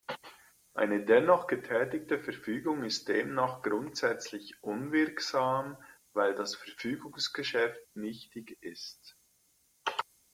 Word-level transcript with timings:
Eine 0.73 1.05
dennoch 1.05 1.45
getätigte 1.45 2.17
Verfügung 2.17 2.83
ist 2.83 3.07
demnach 3.07 3.61
grundsätzlich 3.61 4.55
unwirksam, 4.63 5.77
weil 6.13 6.33
das 6.33 6.55
Verfügungsgeschäft 6.55 7.85
nichtig 7.93 8.57
ist. 8.63 9.15